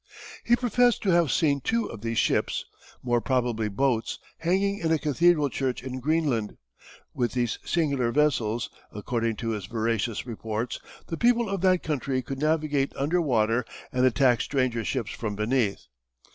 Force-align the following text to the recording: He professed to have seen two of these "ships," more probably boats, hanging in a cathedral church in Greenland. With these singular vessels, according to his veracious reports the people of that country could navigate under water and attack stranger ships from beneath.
He 0.43 0.55
professed 0.55 1.03
to 1.03 1.11
have 1.11 1.31
seen 1.31 1.61
two 1.61 1.85
of 1.85 2.01
these 2.01 2.17
"ships," 2.17 2.65
more 3.03 3.21
probably 3.21 3.69
boats, 3.69 4.17
hanging 4.39 4.79
in 4.79 4.91
a 4.91 4.97
cathedral 4.97 5.47
church 5.51 5.83
in 5.83 5.99
Greenland. 5.99 6.57
With 7.13 7.33
these 7.33 7.59
singular 7.63 8.11
vessels, 8.11 8.71
according 8.91 9.35
to 9.35 9.49
his 9.49 9.67
veracious 9.67 10.25
reports 10.25 10.79
the 11.05 11.17
people 11.17 11.47
of 11.49 11.61
that 11.61 11.83
country 11.83 12.23
could 12.23 12.39
navigate 12.39 12.93
under 12.95 13.21
water 13.21 13.63
and 13.91 14.03
attack 14.03 14.41
stranger 14.41 14.83
ships 14.83 15.11
from 15.11 15.35
beneath. 15.35 15.85